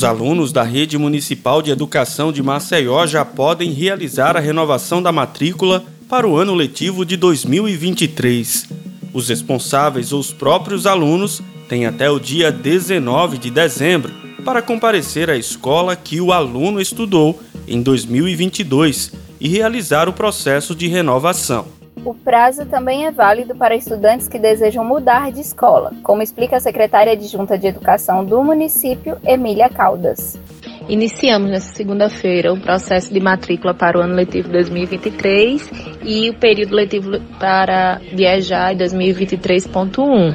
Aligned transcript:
Os 0.00 0.04
alunos 0.04 0.50
da 0.50 0.62
Rede 0.62 0.96
Municipal 0.96 1.60
de 1.60 1.70
Educação 1.70 2.32
de 2.32 2.42
Maceió 2.42 3.06
já 3.06 3.22
podem 3.22 3.70
realizar 3.70 4.34
a 4.34 4.40
renovação 4.40 5.02
da 5.02 5.12
matrícula 5.12 5.84
para 6.08 6.26
o 6.26 6.38
ano 6.38 6.54
letivo 6.54 7.04
de 7.04 7.18
2023. 7.18 8.66
Os 9.12 9.28
responsáveis 9.28 10.10
ou 10.10 10.20
os 10.20 10.32
próprios 10.32 10.86
alunos 10.86 11.42
têm 11.68 11.84
até 11.84 12.10
o 12.10 12.18
dia 12.18 12.50
19 12.50 13.36
de 13.36 13.50
dezembro 13.50 14.10
para 14.42 14.62
comparecer 14.62 15.28
à 15.28 15.36
escola 15.36 15.94
que 15.94 16.18
o 16.18 16.32
aluno 16.32 16.80
estudou 16.80 17.38
em 17.68 17.82
2022 17.82 19.12
e 19.38 19.48
realizar 19.48 20.08
o 20.08 20.14
processo 20.14 20.74
de 20.74 20.88
renovação. 20.88 21.79
O 22.04 22.14
prazo 22.14 22.64
também 22.64 23.04
é 23.04 23.10
válido 23.10 23.54
para 23.54 23.76
estudantes 23.76 24.26
que 24.26 24.38
desejam 24.38 24.82
mudar 24.82 25.30
de 25.30 25.40
escola, 25.40 25.92
como 26.02 26.22
explica 26.22 26.56
a 26.56 26.60
secretária 26.60 27.12
adjunta 27.12 27.58
de 27.58 27.66
Educação 27.66 28.24
do 28.24 28.42
município, 28.42 29.18
Emília 29.22 29.68
Caldas. 29.68 30.40
Iniciamos 30.88 31.50
nesta 31.50 31.74
segunda-feira 31.74 32.52
o 32.52 32.60
processo 32.60 33.12
de 33.12 33.20
matrícula 33.20 33.74
para 33.74 33.98
o 33.98 34.00
ano 34.00 34.14
letivo 34.14 34.48
2023 34.48 35.70
e 36.02 36.30
o 36.30 36.34
período 36.34 36.74
letivo 36.74 37.20
para 37.38 38.00
viajar 38.12 38.74
2023.1. 38.74 40.34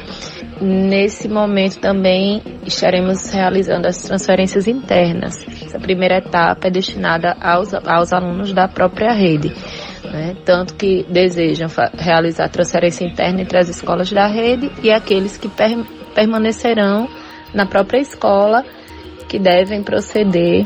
Nesse 0.61 1.27
momento 1.27 1.79
também 1.79 2.41
estaremos 2.65 3.31
realizando 3.31 3.87
as 3.87 4.03
transferências 4.03 4.67
internas. 4.67 5.45
Essa 5.65 5.79
primeira 5.79 6.19
etapa 6.19 6.67
é 6.67 6.71
destinada 6.71 7.35
aos, 7.41 7.73
aos 7.73 8.13
alunos 8.13 8.53
da 8.53 8.67
própria 8.67 9.11
rede 9.11 9.51
né? 10.05 10.35
tanto 10.45 10.75
que 10.75 11.05
desejam 11.09 11.67
realizar 11.97 12.49
transferência 12.49 13.05
interna 13.05 13.41
entre 13.41 13.57
as 13.57 13.69
escolas 13.69 14.11
da 14.11 14.27
rede 14.27 14.71
e 14.81 14.91
aqueles 14.91 15.37
que 15.37 15.47
per 15.47 15.77
permanecerão 16.13 17.09
na 17.53 17.65
própria 17.65 17.99
escola, 17.99 18.63
que 19.27 19.37
devem 19.37 19.83
proceder 19.83 20.65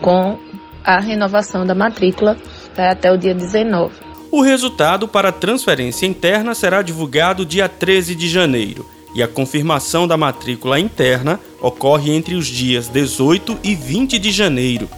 com 0.00 0.38
a 0.82 0.98
renovação 0.98 1.64
da 1.64 1.74
matrícula 1.74 2.36
até 2.76 3.12
o 3.12 3.16
dia 3.16 3.34
19. 3.34 3.94
O 4.30 4.42
resultado 4.42 5.06
para 5.06 5.28
a 5.28 5.32
transferência 5.32 6.06
interna 6.06 6.54
será 6.54 6.82
divulgado 6.82 7.46
dia 7.46 7.68
13 7.68 8.16
de 8.16 8.28
janeiro 8.28 8.84
e 9.14 9.22
a 9.22 9.28
confirmação 9.28 10.08
da 10.08 10.16
matrícula 10.16 10.78
interna 10.80 11.38
ocorre 11.60 12.12
entre 12.12 12.34
os 12.34 12.46
dias 12.46 12.88
18 12.88 13.58
e 13.62 13.74
20 13.74 14.18
de 14.18 14.32
janeiro. 14.32 14.88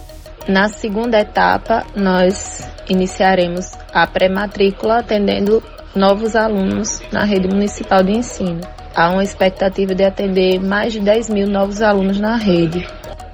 Na 0.49 0.69
segunda 0.69 1.19
etapa, 1.19 1.85
nós 1.97 2.69
iniciaremos 2.89 3.73
a 3.93 4.07
pré-matrícula 4.07 4.99
atendendo 4.99 5.61
novos 5.93 6.37
alunos 6.37 7.03
na 7.11 7.25
rede 7.25 7.49
municipal 7.49 8.01
de 8.05 8.13
ensino. 8.13 8.61
Há 8.95 9.11
uma 9.11 9.25
expectativa 9.25 9.93
de 9.93 10.05
atender 10.05 10.61
mais 10.61 10.93
de 10.93 11.01
10 11.01 11.31
mil 11.31 11.49
novos 11.49 11.83
alunos 11.83 12.21
na 12.21 12.37
rede. 12.37 12.87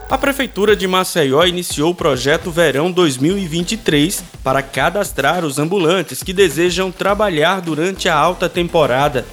A 0.08 0.16
Prefeitura 0.16 0.76
de 0.76 0.86
Maceió 0.86 1.44
iniciou 1.44 1.90
o 1.90 1.94
projeto 1.94 2.52
Verão 2.52 2.92
2023 2.92 4.22
para 4.44 4.62
cadastrar 4.62 5.44
os 5.44 5.58
ambulantes 5.58 6.22
que 6.22 6.32
desejam 6.32 6.92
trabalhar 6.92 7.60
durante 7.60 8.08
a 8.08 8.14
alta 8.14 8.48
temporada. 8.48 9.26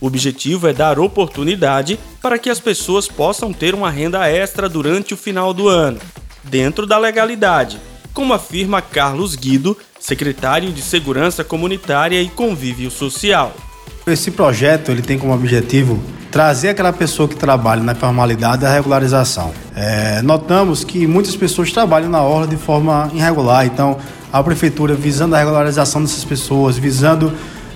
O 0.00 0.06
objetivo 0.06 0.68
é 0.68 0.72
dar 0.72 0.98
oportunidade 0.98 2.00
para 2.22 2.38
que 2.38 2.48
as 2.48 2.58
pessoas 2.58 3.06
possam 3.06 3.52
ter 3.52 3.74
uma 3.74 3.90
renda 3.90 4.26
extra 4.26 4.66
durante 4.66 5.12
o 5.12 5.18
final 5.18 5.52
do 5.52 5.68
ano, 5.68 6.00
dentro 6.42 6.86
da 6.86 6.96
legalidade, 6.96 7.78
como 8.12 8.32
afirma 8.32 8.82
Carlos 8.82 9.36
Guido, 9.36 9.76
secretário 9.98 10.70
de 10.70 10.82
Segurança 10.82 11.42
Comunitária 11.42 12.20
e 12.20 12.28
Convívio 12.28 12.90
Social. 12.90 13.54
Esse 14.06 14.30
projeto 14.30 14.90
ele 14.90 15.02
tem 15.02 15.18
como 15.18 15.32
objetivo 15.32 16.02
trazer 16.30 16.70
aquela 16.70 16.92
pessoa 16.92 17.28
que 17.28 17.36
trabalha 17.36 17.82
na 17.82 17.94
formalidade 17.94 18.64
à 18.64 18.72
regularização. 18.72 19.52
É, 19.76 20.22
notamos 20.22 20.82
que 20.82 21.06
muitas 21.06 21.36
pessoas 21.36 21.70
trabalham 21.70 22.08
na 22.08 22.22
orla 22.22 22.46
de 22.46 22.56
forma 22.56 23.10
irregular, 23.14 23.66
então 23.66 23.98
a 24.32 24.42
prefeitura 24.42 24.94
visando 24.94 25.36
a 25.36 25.38
regularização 25.38 26.00
dessas 26.02 26.24
pessoas, 26.24 26.78
visando 26.78 27.32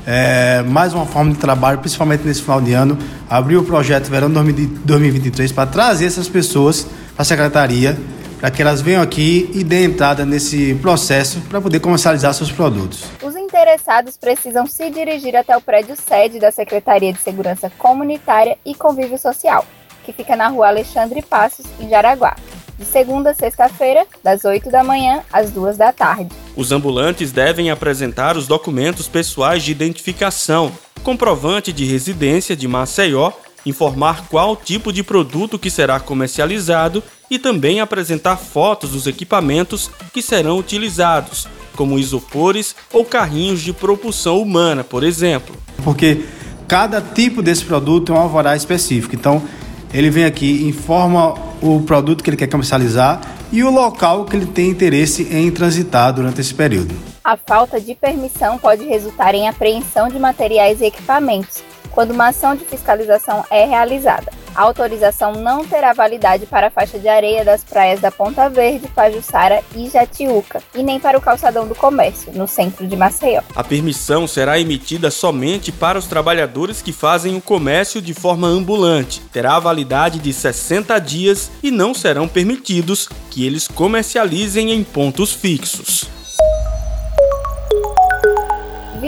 é, 0.07 0.63
mais 0.63 0.95
uma 0.95 1.05
forma 1.05 1.33
de 1.33 1.39
trabalho, 1.39 1.79
principalmente 1.79 2.25
nesse 2.25 2.41
final 2.41 2.61
de 2.61 2.73
ano, 2.73 2.97
abriu 3.29 3.61
o 3.61 3.65
projeto 3.65 4.09
Verão 4.09 4.31
2023 4.31 5.53
para 5.53 5.67
trazer 5.67 6.07
essas 6.07 6.29
pessoas 6.29 6.87
para 7.15 7.23
a 7.23 7.25
secretaria 7.25 7.99
para 8.39 8.51
que 8.51 8.61
elas 8.61 8.81
venham 8.81 9.03
aqui 9.03 9.51
e 9.55 9.65
dêem 9.65 9.85
entrada 9.85 10.25
nesse 10.25 10.75
processo 10.77 11.41
para 11.49 11.61
poder 11.61 11.81
comercializar 11.81 12.35
seus 12.35 12.51
produtos. 12.51 13.05
Os 13.23 13.35
interessados 13.35 14.17
precisam 14.17 14.67
se 14.67 14.91
dirigir 14.91 15.35
até 15.37 15.57
o 15.57 15.61
prédio 15.61 15.97
sede 15.97 16.39
da 16.39 16.51
Secretaria 16.51 17.13
de 17.13 17.19
Segurança 17.19 17.71
Comunitária 17.79 18.59
e 18.65 18.75
Convívio 18.75 19.19
Social, 19.19 19.65
que 20.05 20.13
fica 20.13 20.37
na 20.37 20.49
rua 20.49 20.69
Alexandre 20.69 21.23
Passos, 21.23 21.67
em 21.81 21.89
Jaraguá, 21.89 22.37
de 22.79 22.85
segunda 22.85 23.31
a 23.31 23.35
sexta-feira, 23.35 24.07
das 24.23 24.45
8 24.45 24.71
da 24.71 24.85
manhã 24.85 25.23
às 25.33 25.51
2 25.51 25.77
da 25.77 25.93
tarde. 25.93 26.29
Os 26.55 26.73
ambulantes 26.73 27.33
devem 27.33 27.71
apresentar 27.71 28.37
os 28.37 28.47
documentos 28.47 29.09
pessoais 29.09 29.63
de 29.63 29.73
identificação, 29.73 30.73
comprovante 31.03 31.73
de 31.73 31.85
residência 31.85 32.55
de 32.55 32.69
Maceió 32.69 33.33
informar 33.67 34.29
qual 34.29 34.57
tipo 34.57 34.93
de 34.93 35.03
produto 35.03 35.59
que 35.59 35.69
será 35.69 36.01
comercializado 36.01 37.03
e 37.31 37.39
também 37.39 37.81
apresentar 37.81 38.37
fotos 38.37 38.91
dos 38.91 39.07
equipamentos 39.07 39.91
que 40.13 40.23
serão 40.23 40.59
utilizados, 40.59 41.49
como 41.75 41.99
isopores 41.99 42.75
ou 42.93 43.05
carrinhos 43.05 43.61
de 43.61 43.73
propulsão 43.73 44.41
humana, 44.41 44.85
por 44.85 45.03
exemplo. 45.03 45.55
Porque 45.85 46.25
cada 46.69 47.01
tipo 47.03 47.43
desse 47.43 47.65
produto 47.65 48.13
é 48.13 48.17
um 48.17 48.21
alvará 48.21 48.57
específico. 48.57 49.15
Então, 49.15 49.43
ele 49.93 50.11
vem 50.11 50.25
aqui, 50.25 50.65
informa 50.67 51.35
o 51.61 51.81
produto 51.83 52.23
que 52.23 52.31
ele 52.31 52.37
quer 52.37 52.49
comercializar 52.49 53.21
e 53.53 53.63
o 53.63 53.71
local 53.71 54.25
que 54.25 54.37
ele 54.37 54.47
tem 54.47 54.69
interesse 54.69 55.23
em 55.31 55.51
transitar 55.51 56.13
durante 56.13 56.41
esse 56.41 56.55
período. 56.55 56.95
A 57.25 57.37
falta 57.37 57.81
de 57.81 57.95
permissão 57.95 58.59
pode 58.59 58.85
resultar 58.85 59.35
em 59.35 59.49
apreensão 59.49 60.09
de 60.09 60.19
materiais 60.19 60.81
e 60.81 60.85
equipamentos, 60.85 61.63
quando 61.97 62.11
uma 62.11 62.29
ação 62.29 62.55
de 62.55 62.63
fiscalização 62.67 63.43
é 63.51 63.65
realizada. 63.65 64.31
A 64.55 64.63
autorização 64.63 65.33
não 65.33 65.65
terá 65.65 65.95
validade 65.95 66.45
para 66.45 66.67
a 66.67 66.71
faixa 66.71 66.99
de 66.99 67.09
areia 67.09 67.43
das 67.43 67.65
praias 67.65 68.01
da 68.01 68.11
Ponta 68.11 68.51
Verde, 68.51 68.87
Pajuçara 68.89 69.63
e 69.75 69.89
Jatiuca, 69.89 70.63
e 70.75 70.83
nem 70.83 71.01
para 71.01 71.17
o 71.17 71.23
calçadão 71.23 71.67
do 71.67 71.75
comércio, 71.75 72.33
no 72.35 72.47
centro 72.47 72.87
de 72.87 72.95
Maceió. 72.97 73.41
A 73.55 73.65
permissão 73.65 74.27
será 74.27 74.61
emitida 74.61 75.11
somente 75.11 75.73
para 75.73 75.99
os 75.99 76.07
trabalhadores 76.07 76.83
que 76.83 76.93
fazem 76.93 77.35
o 77.35 77.41
comércio 77.41 78.03
de 78.03 78.13
forma 78.13 78.47
ambulante. 78.47 79.23
Terá 79.33 79.59
validade 79.59 80.19
de 80.19 80.33
60 80.35 80.99
dias 80.99 81.51
e 81.63 81.71
não 81.71 81.95
serão 81.95 82.29
permitidos 82.29 83.09
que 83.31 83.47
eles 83.47 83.67
comercializem 83.67 84.71
em 84.71 84.85
pontos 84.85 85.33
fixos. 85.33 86.16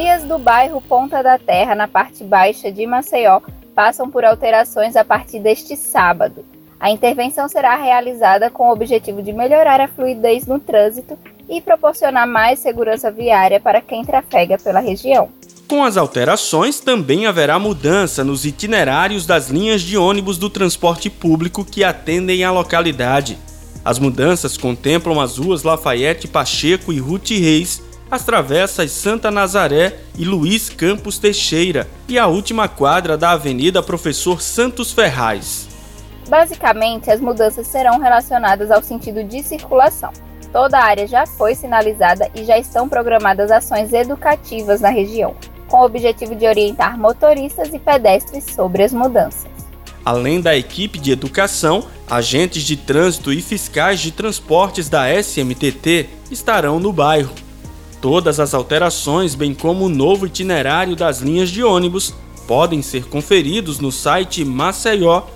Vias 0.00 0.22
do 0.22 0.38
bairro 0.38 0.80
Ponta 0.80 1.24
da 1.24 1.36
Terra, 1.40 1.74
na 1.74 1.88
parte 1.88 2.22
baixa 2.22 2.70
de 2.70 2.86
Maceió, 2.86 3.40
passam 3.74 4.08
por 4.08 4.24
alterações 4.24 4.94
a 4.94 5.04
partir 5.04 5.40
deste 5.40 5.74
sábado. 5.74 6.44
A 6.78 6.88
intervenção 6.88 7.48
será 7.48 7.74
realizada 7.74 8.48
com 8.48 8.68
o 8.68 8.72
objetivo 8.72 9.20
de 9.20 9.32
melhorar 9.32 9.80
a 9.80 9.88
fluidez 9.88 10.46
no 10.46 10.60
trânsito 10.60 11.18
e 11.50 11.60
proporcionar 11.60 12.28
mais 12.28 12.60
segurança 12.60 13.10
viária 13.10 13.58
para 13.58 13.80
quem 13.80 14.04
trafega 14.04 14.56
pela 14.56 14.78
região. 14.78 15.30
Com 15.66 15.82
as 15.82 15.96
alterações, 15.96 16.78
também 16.78 17.26
haverá 17.26 17.58
mudança 17.58 18.22
nos 18.22 18.44
itinerários 18.44 19.26
das 19.26 19.48
linhas 19.48 19.82
de 19.82 19.98
ônibus 19.98 20.38
do 20.38 20.48
transporte 20.48 21.10
público 21.10 21.64
que 21.64 21.82
atendem 21.82 22.44
a 22.44 22.52
localidade. 22.52 23.36
As 23.84 23.98
mudanças 23.98 24.56
contemplam 24.56 25.20
as 25.20 25.38
ruas 25.38 25.64
Lafayette 25.64 26.28
Pacheco 26.28 26.92
e 26.92 27.00
Ruth 27.00 27.30
Reis, 27.30 27.87
as 28.10 28.24
travessas 28.24 28.90
Santa 28.90 29.30
Nazaré 29.30 29.96
e 30.16 30.24
Luiz 30.24 30.70
Campos 30.70 31.18
Teixeira 31.18 31.86
e 32.08 32.18
a 32.18 32.26
última 32.26 32.66
quadra 32.66 33.16
da 33.18 33.32
Avenida 33.32 33.82
Professor 33.82 34.40
Santos 34.40 34.92
Ferraz. 34.92 35.68
Basicamente, 36.28 37.10
as 37.10 37.20
mudanças 37.20 37.66
serão 37.66 37.98
relacionadas 37.98 38.70
ao 38.70 38.82
sentido 38.82 39.22
de 39.24 39.42
circulação. 39.42 40.10
Toda 40.52 40.78
a 40.78 40.84
área 40.84 41.06
já 41.06 41.26
foi 41.26 41.54
sinalizada 41.54 42.30
e 42.34 42.44
já 42.44 42.58
estão 42.58 42.88
programadas 42.88 43.50
ações 43.50 43.92
educativas 43.92 44.80
na 44.80 44.88
região, 44.88 45.34
com 45.68 45.78
o 45.78 45.84
objetivo 45.84 46.34
de 46.34 46.46
orientar 46.46 46.98
motoristas 46.98 47.72
e 47.74 47.78
pedestres 47.78 48.44
sobre 48.44 48.82
as 48.82 48.92
mudanças. 48.92 49.46
Além 50.02 50.40
da 50.40 50.56
equipe 50.56 50.98
de 50.98 51.12
educação, 51.12 51.84
agentes 52.08 52.62
de 52.62 52.76
trânsito 52.76 53.30
e 53.30 53.42
fiscais 53.42 54.00
de 54.00 54.10
transportes 54.10 54.88
da 54.88 55.12
SMTT 55.12 56.08
estarão 56.30 56.80
no 56.80 56.92
bairro 56.94 57.34
Todas 58.00 58.38
as 58.38 58.54
alterações, 58.54 59.34
bem 59.34 59.52
como 59.52 59.86
o 59.86 59.88
novo 59.88 60.26
itinerário 60.26 60.94
das 60.94 61.18
linhas 61.18 61.50
de 61.50 61.64
ônibus, 61.64 62.14
podem 62.46 62.80
ser 62.80 63.06
conferidos 63.06 63.80
no 63.80 63.90
site 63.90 64.44
maceió.al.gov.br. 64.44 65.28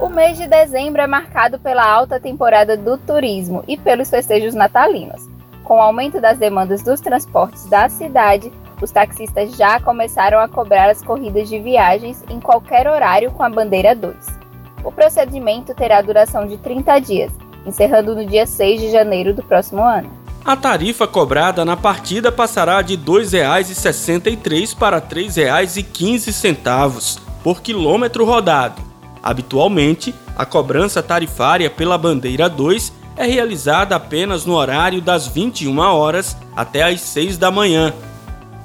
O 0.00 0.08
mês 0.08 0.36
de 0.36 0.48
dezembro 0.48 1.00
é 1.00 1.06
marcado 1.06 1.60
pela 1.60 1.88
alta 1.88 2.18
temporada 2.18 2.76
do 2.76 2.98
turismo 2.98 3.62
e 3.68 3.76
pelos 3.76 4.10
festejos 4.10 4.54
natalinos. 4.54 5.28
Com 5.62 5.76
o 5.76 5.82
aumento 5.82 6.20
das 6.20 6.38
demandas 6.38 6.82
dos 6.82 7.00
transportes 7.00 7.66
da 7.66 7.88
cidade, 7.88 8.52
os 8.82 8.90
taxistas 8.90 9.56
já 9.56 9.80
começaram 9.80 10.40
a 10.40 10.48
cobrar 10.48 10.90
as 10.90 11.02
corridas 11.02 11.48
de 11.48 11.58
viagens 11.58 12.22
em 12.28 12.40
qualquer 12.40 12.88
horário 12.88 13.30
com 13.30 13.42
a 13.42 13.48
bandeira 13.48 13.94
2. 13.94 14.35
O 14.84 14.92
procedimento 14.92 15.74
terá 15.74 16.00
duração 16.00 16.46
de 16.46 16.56
30 16.58 16.98
dias, 17.00 17.32
encerrando 17.64 18.14
no 18.14 18.24
dia 18.24 18.46
6 18.46 18.80
de 18.80 18.90
janeiro 18.90 19.34
do 19.34 19.42
próximo 19.42 19.82
ano. 19.82 20.08
A 20.44 20.54
tarifa 20.54 21.08
cobrada 21.08 21.64
na 21.64 21.76
partida 21.76 22.30
passará 22.30 22.80
de 22.80 22.94
R$ 22.94 23.02
2,63 23.02 24.76
para 24.76 24.98
R$ 24.98 25.02
3,15 25.02 27.18
por 27.42 27.60
quilômetro 27.60 28.24
rodado. 28.24 28.80
Habitualmente, 29.20 30.14
a 30.36 30.46
cobrança 30.46 31.02
tarifária 31.02 31.68
pela 31.68 31.98
bandeira 31.98 32.48
2 32.48 32.92
é 33.16 33.26
realizada 33.26 33.96
apenas 33.96 34.46
no 34.46 34.54
horário 34.54 35.00
das 35.00 35.26
21 35.26 35.76
horas 35.78 36.36
até 36.54 36.84
às 36.84 37.00
6 37.00 37.38
da 37.38 37.50
manhã. 37.50 37.92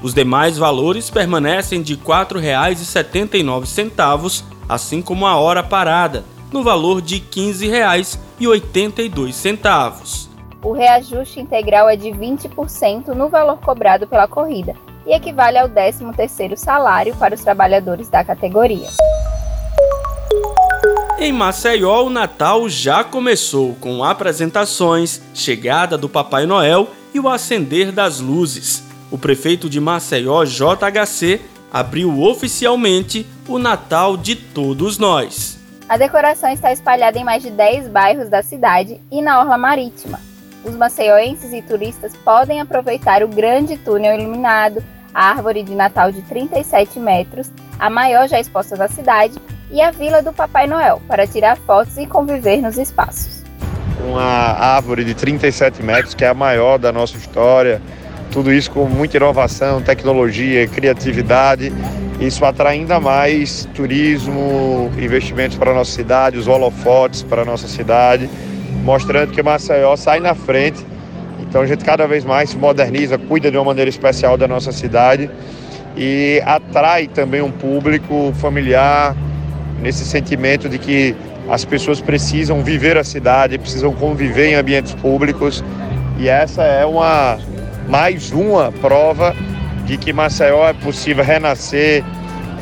Os 0.04 0.14
demais 0.14 0.58
valores 0.58 1.10
permanecem 1.10 1.82
de 1.82 1.94
R$ 1.94 2.02
4,79, 2.06 4.44
assim 4.72 5.02
como 5.02 5.28
a 5.28 5.36
hora 5.36 5.62
parada, 5.62 6.24
no 6.50 6.64
valor 6.64 7.02
de 7.02 7.16
R$ 7.16 7.26
15,82. 7.30 10.30
O 10.64 10.72
reajuste 10.72 11.42
integral 11.42 11.90
é 11.90 11.98
de 11.98 12.08
20% 12.08 13.08
no 13.08 13.28
valor 13.28 13.58
cobrado 13.58 14.08
pela 14.08 14.30
corrida 14.30 14.74
e 15.06 15.14
equivale 15.14 15.58
ao 15.58 15.68
13º 15.68 16.56
salário 16.56 17.14
para 17.18 17.36
os 17.36 17.42
trabalhadores 17.42 18.08
da 18.08 18.24
categoria. 18.24 18.88
Em 21.20 21.34
Maceió, 21.34 22.06
o 22.06 22.10
Natal 22.10 22.70
já 22.70 23.04
começou 23.04 23.76
com 23.76 24.06
apresentações, 24.06 25.22
chegada 25.34 25.98
do 25.98 26.08
Papai 26.08 26.46
Noel 26.46 26.88
e 27.14 27.20
o 27.20 27.28
acender 27.28 27.92
das 27.92 28.22
luzes. 28.22 28.90
O 29.12 29.18
prefeito 29.18 29.70
de 29.70 29.82
Maceió, 29.82 30.46
JHC, 30.46 31.42
abriu 31.72 32.22
oficialmente 32.22 33.26
o 33.48 33.58
Natal 33.58 34.18
de 34.18 34.36
todos 34.36 34.98
nós. 34.98 35.58
A 35.88 35.98
decoração 35.98 36.50
está 36.50 36.72
espalhada 36.72 37.18
em 37.18 37.24
mais 37.24 37.42
de 37.44 37.50
10 37.50 37.88
bairros 37.88 38.30
da 38.30 38.44
cidade 38.44 39.00
e 39.12 39.22
na 39.22 39.40
orla 39.40 39.58
marítima. 39.58 40.20
Os 40.64 40.76
maceioenses 40.76 41.52
e 41.54 41.62
turistas 41.62 42.14
podem 42.24 42.62
aproveitar 42.62 43.24
o 43.24 43.28
grande 43.28 43.78
túnel 43.78 44.20
iluminado, 44.20 44.84
a 45.14 45.30
árvore 45.30 45.64
de 45.64 45.74
Natal 45.74 46.12
de 46.12 46.22
37 46.22 47.00
metros, 47.00 47.52
a 47.80 47.90
maior 47.90 48.28
já 48.28 48.40
exposta 48.40 48.78
da 48.78 48.88
cidade, 48.88 49.40
e 49.72 49.82
a 49.82 49.90
Vila 49.90 50.22
do 50.22 50.34
Papai 50.34 50.68
Noel 50.68 51.02
para 51.08 51.26
tirar 51.26 51.58
fotos 51.58 51.98
e 51.98 52.06
conviver 52.06 52.62
nos 52.62 52.78
espaços. 52.78 53.44
Uma 54.06 54.22
árvore 54.22 55.04
de 55.04 55.14
37 55.14 55.82
metros, 55.82 56.14
que 56.14 56.26
é 56.26 56.28
a 56.28 56.34
maior 56.34 56.78
da 56.78 56.92
nossa 56.92 57.18
história, 57.18 57.82
tudo 58.32 58.52
isso 58.52 58.72
com 58.72 58.86
muita 58.86 59.18
inovação, 59.18 59.82
tecnologia, 59.82 60.66
criatividade. 60.68 61.72
Isso 62.20 62.46
atrai 62.46 62.80
ainda 62.80 63.00
mais 63.00 63.68
turismo, 63.74 64.90
investimentos 64.98 65.58
para 65.58 65.72
a 65.72 65.74
nossa 65.74 65.92
cidade, 65.92 66.38
os 66.38 66.48
holofotes 66.48 67.24
para 67.24 67.42
a 67.42 67.46
nossa 67.46 67.68
cidade, 67.68 68.30
mostrando 68.84 69.32
que 69.32 69.44
Maceió 69.44 69.96
sai 69.96 70.20
na 70.20 70.34
frente. 70.34 70.86
Então 71.42 71.62
a 71.62 71.66
gente 71.66 71.84
cada 71.84 72.08
vez 72.08 72.24
mais 72.24 72.52
se 72.52 72.58
moderniza, 72.58 73.18
cuida 73.18 73.52
de 73.52 73.58
uma 73.58 73.66
maneira 73.66 73.90
especial 73.90 74.38
da 74.38 74.48
nossa 74.48 74.72
cidade 74.72 75.30
e 75.98 76.42
atrai 76.46 77.08
também 77.08 77.42
um 77.42 77.52
público 77.52 78.32
familiar, 78.40 79.16
nesse 79.82 80.06
sentimento 80.06 80.70
de 80.70 80.78
que 80.78 81.16
as 81.50 81.66
pessoas 81.66 82.00
precisam 82.00 82.64
viver 82.64 82.98
a 82.98 83.04
cidade, 83.04 83.58
precisam 83.58 83.92
conviver 83.94 84.52
em 84.52 84.56
ambientes 84.56 84.94
públicos. 84.94 85.64
E 86.18 86.30
essa 86.30 86.64
é 86.64 86.86
uma 86.86 87.40
mais 87.92 88.32
uma 88.32 88.72
prova 88.72 89.36
de 89.86 89.98
que 89.98 90.14
Maceió 90.14 90.66
é 90.66 90.72
possível 90.72 91.26
renascer, 91.26 92.02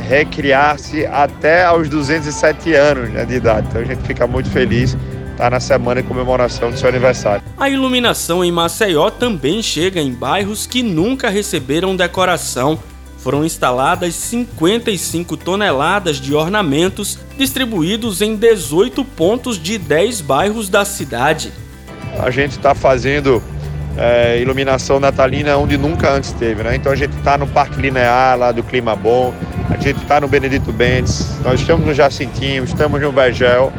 recriar-se 0.07 1.05
até 1.05 1.63
aos 1.63 1.87
207 1.87 2.73
anos 2.73 3.11
né, 3.11 3.23
de 3.25 3.35
idade. 3.35 3.67
Então 3.69 3.79
a 3.79 3.85
gente 3.85 4.01
fica 4.07 4.25
muito 4.25 4.49
feliz 4.49 4.97
estar 5.29 5.51
na 5.51 5.59
semana 5.59 6.01
de 6.01 6.07
comemoração 6.07 6.71
do 6.71 6.77
seu 6.79 6.89
aniversário. 6.89 7.43
A 7.55 7.69
iluminação 7.69 8.43
em 8.43 8.51
Maceió 8.51 9.11
também 9.11 9.61
chega 9.61 10.01
em 10.01 10.11
bairros 10.11 10.65
que 10.65 10.81
nunca 10.81 11.29
receberam 11.29 11.95
decoração 11.95 12.79
foram 13.19 13.45
instaladas 13.45 14.15
55 14.15 15.37
toneladas 15.37 16.17
de 16.17 16.33
ornamentos 16.33 17.19
distribuídos 17.37 18.23
em 18.23 18.35
18 18.35 19.05
pontos 19.05 19.61
de 19.61 19.77
10 19.77 20.21
bairros 20.21 20.69
da 20.69 20.83
cidade. 20.83 21.51
A 22.17 22.31
gente 22.31 22.53
está 22.53 22.73
fazendo 22.73 23.43
é, 23.99 24.39
iluminação 24.39 24.99
natalina 24.99 25.57
onde 25.57 25.77
nunca 25.77 26.09
antes 26.09 26.31
teve, 26.31 26.63
né? 26.63 26.75
Então 26.75 26.91
a 26.91 26.95
gente 26.95 27.15
está 27.17 27.37
no 27.37 27.45
Parque 27.45 27.81
Linear, 27.81 28.37
lá 28.37 28.51
do 28.51 28.63
Clima 28.63 28.95
Bom, 28.95 29.33
a 29.69 29.75
gente 29.77 30.01
está 30.01 30.21
no 30.21 30.27
Benedito 30.27 30.71
Bentes, 30.71 31.37
nós 31.43 31.59
estamos 31.59 31.85
no 31.85 31.93
Jacintinho, 31.93 32.63
estamos 32.63 33.01
no 33.01 33.11
Begel, 33.11 33.73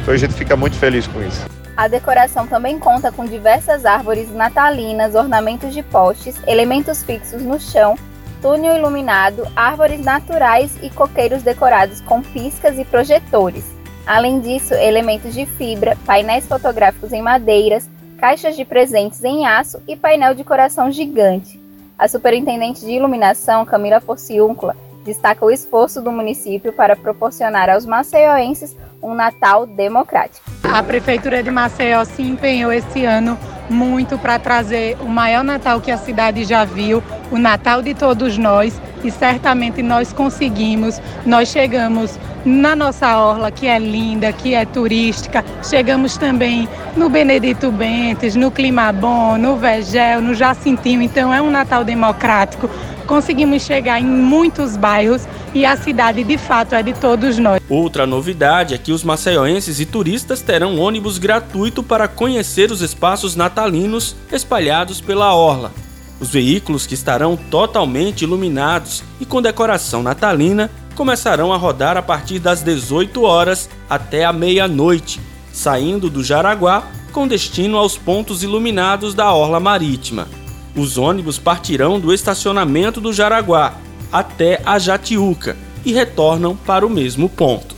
então 0.00 0.14
a 0.14 0.16
gente 0.16 0.34
fica 0.34 0.56
muito 0.56 0.76
feliz 0.76 1.06
com 1.08 1.20
isso. 1.20 1.44
A 1.76 1.88
decoração 1.88 2.46
também 2.46 2.78
conta 2.78 3.10
com 3.10 3.24
diversas 3.24 3.84
árvores 3.84 4.32
natalinas, 4.32 5.14
ornamentos 5.14 5.74
de 5.74 5.82
postes, 5.82 6.36
elementos 6.46 7.02
fixos 7.02 7.42
no 7.42 7.58
chão 7.58 7.96
túnel 8.40 8.76
iluminado, 8.76 9.46
árvores 9.54 10.00
naturais 10.00 10.72
e 10.82 10.90
coqueiros 10.90 11.42
decorados 11.42 12.00
com 12.00 12.22
piscas 12.22 12.78
e 12.78 12.84
projetores. 12.84 13.64
Além 14.06 14.40
disso, 14.40 14.74
elementos 14.74 15.34
de 15.34 15.46
fibra, 15.46 15.96
painéis 16.06 16.46
fotográficos 16.46 17.12
em 17.12 17.22
madeiras, 17.22 17.88
caixas 18.20 18.54
de 18.54 18.66
presentes 18.66 19.24
em 19.24 19.46
aço 19.46 19.80
e 19.88 19.96
painel 19.96 20.34
de 20.34 20.44
coração 20.44 20.90
gigante. 20.92 21.58
A 21.98 22.06
superintendente 22.06 22.82
de 22.82 22.92
iluminação, 22.92 23.64
Camila 23.64 23.98
Forciúncula, 23.98 24.76
destaca 25.02 25.44
o 25.44 25.50
esforço 25.50 26.02
do 26.02 26.12
município 26.12 26.70
para 26.70 26.94
proporcionar 26.94 27.70
aos 27.70 27.86
maceioenses 27.86 28.76
um 29.02 29.14
Natal 29.14 29.66
democrático. 29.66 30.44
A 30.62 30.82
Prefeitura 30.82 31.42
de 31.42 31.50
Maceió 31.50 32.04
se 32.04 32.20
empenhou 32.20 32.70
esse 32.70 33.06
ano 33.06 33.38
muito 33.70 34.18
para 34.18 34.38
trazer 34.38 34.96
o 35.00 35.08
maior 35.08 35.44
Natal 35.44 35.80
que 35.80 35.90
a 35.90 35.96
cidade 35.96 36.44
já 36.44 36.64
viu, 36.64 37.02
o 37.30 37.38
Natal 37.38 37.80
de 37.80 37.94
todos 37.94 38.36
nós, 38.36 38.80
e 39.04 39.10
certamente 39.10 39.82
nós 39.82 40.12
conseguimos. 40.12 41.00
Nós 41.24 41.48
chegamos 41.48 42.18
na 42.44 42.74
nossa 42.74 43.16
orla, 43.16 43.50
que 43.50 43.66
é 43.66 43.78
linda, 43.78 44.32
que 44.32 44.54
é 44.54 44.64
turística, 44.64 45.44
chegamos 45.62 46.16
também 46.16 46.68
no 46.96 47.08
Benedito 47.08 47.70
Bentes, 47.70 48.34
no 48.34 48.50
Clima 48.50 48.92
Bom, 48.92 49.36
no 49.36 49.56
Vegel, 49.56 50.20
no 50.20 50.34
Jacintinho, 50.34 51.02
então 51.02 51.32
é 51.32 51.40
um 51.40 51.50
Natal 51.50 51.84
democrático. 51.84 52.68
Conseguimos 53.10 53.64
chegar 53.64 54.00
em 54.00 54.06
muitos 54.06 54.76
bairros 54.76 55.26
e 55.52 55.66
a 55.66 55.76
cidade 55.76 56.22
de 56.22 56.38
fato 56.38 56.76
é 56.76 56.80
de 56.80 56.92
todos 56.92 57.38
nós. 57.38 57.60
Outra 57.68 58.06
novidade 58.06 58.72
é 58.72 58.78
que 58.78 58.92
os 58.92 59.02
maceioenses 59.02 59.80
e 59.80 59.84
turistas 59.84 60.42
terão 60.42 60.78
ônibus 60.78 61.18
gratuito 61.18 61.82
para 61.82 62.06
conhecer 62.06 62.70
os 62.70 62.80
espaços 62.80 63.34
natalinos 63.34 64.14
espalhados 64.30 65.00
pela 65.00 65.34
orla. 65.34 65.72
Os 66.20 66.30
veículos 66.30 66.86
que 66.86 66.94
estarão 66.94 67.36
totalmente 67.36 68.22
iluminados 68.22 69.02
e 69.18 69.26
com 69.26 69.42
decoração 69.42 70.04
natalina 70.04 70.70
começarão 70.94 71.52
a 71.52 71.56
rodar 71.56 71.96
a 71.96 72.02
partir 72.02 72.38
das 72.38 72.62
18 72.62 73.24
horas 73.24 73.68
até 73.88 74.24
a 74.24 74.32
meia-noite, 74.32 75.20
saindo 75.52 76.08
do 76.08 76.22
Jaraguá 76.22 76.84
com 77.10 77.26
destino 77.26 77.76
aos 77.76 77.98
pontos 77.98 78.44
iluminados 78.44 79.14
da 79.14 79.32
orla 79.32 79.58
marítima. 79.58 80.28
Os 80.76 80.96
ônibus 80.96 81.38
partirão 81.38 81.98
do 81.98 82.12
estacionamento 82.12 83.00
do 83.00 83.12
Jaraguá 83.12 83.74
até 84.12 84.60
a 84.64 84.78
Jatiuca 84.78 85.56
e 85.84 85.92
retornam 85.92 86.56
para 86.56 86.86
o 86.86 86.90
mesmo 86.90 87.28
ponto. 87.28 87.74